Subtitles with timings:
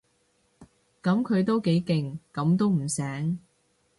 [1.03, 3.37] 噉佢都幾勁，噉都唔醒